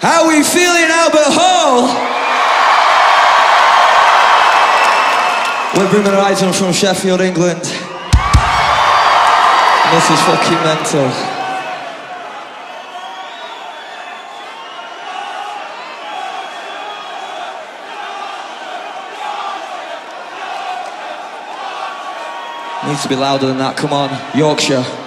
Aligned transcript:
How 0.00 0.28
we 0.28 0.42
feeling, 0.42 0.90
Albert 0.90 1.32
Hall? 1.32 1.88
We're 5.74 5.90
Brim 5.90 6.04
Horizon 6.04 6.52
from 6.52 6.72
Sheffield, 6.74 7.22
England. 7.22 7.62
And 9.84 9.96
this 9.96 10.10
is 10.10 10.20
fucking 10.20 10.60
mental. 10.64 11.08
Needs 22.86 23.02
to 23.02 23.08
be 23.08 23.16
louder 23.16 23.46
than 23.46 23.58
that, 23.58 23.76
come 23.78 23.94
on, 23.94 24.10
Yorkshire. 24.36 25.05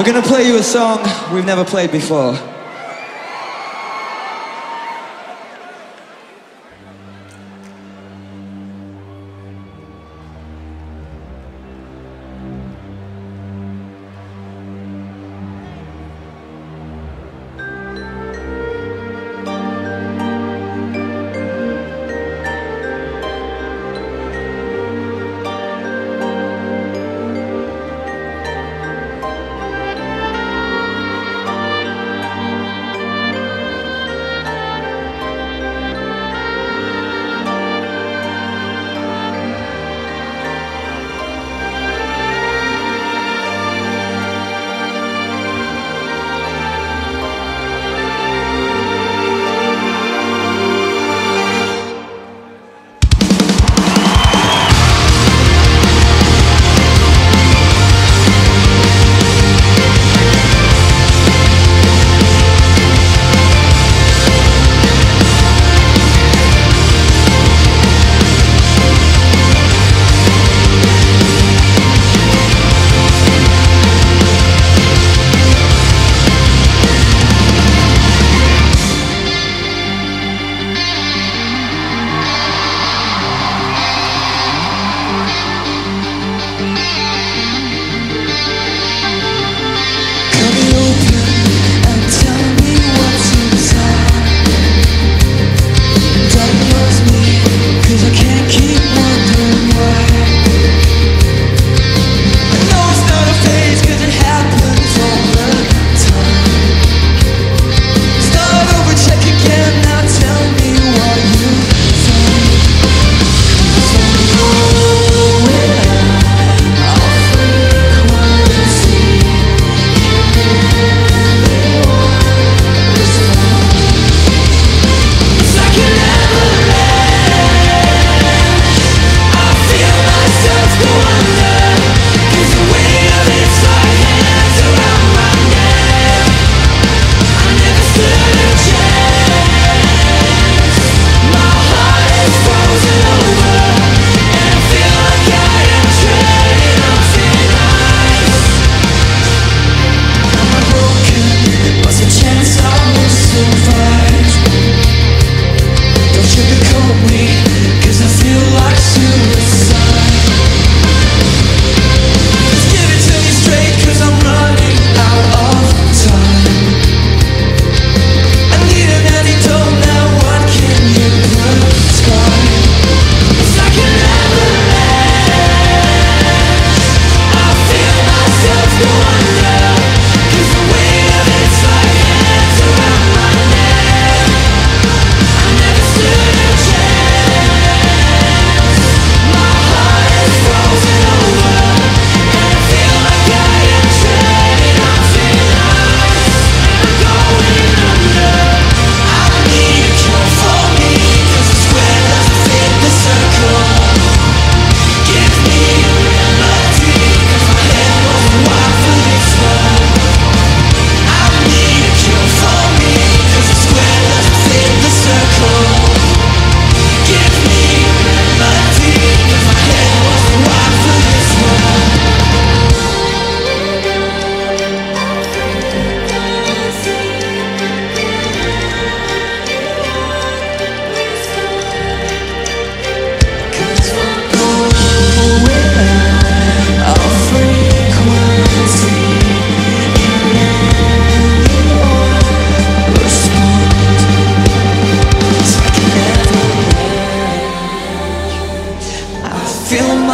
We're 0.00 0.06
gonna 0.06 0.22
play 0.22 0.46
you 0.46 0.56
a 0.56 0.62
song 0.62 1.04
we've 1.30 1.44
never 1.44 1.62
played 1.62 1.92
before. 1.92 2.49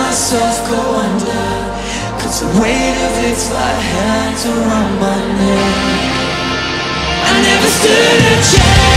myself 0.07 0.69
go 0.71 0.81
under. 1.07 1.47
Cause 2.21 2.41
the 2.41 2.47
weight 2.61 2.97
of 3.07 3.15
it's 3.29 3.51
like 3.51 3.81
hands 3.95 4.47
around 4.47 4.93
my 5.01 5.19
neck. 5.39 5.77
I 7.31 7.35
never 7.43 7.69
stood 7.79 8.23
a 8.33 8.37
chance. 8.51 8.96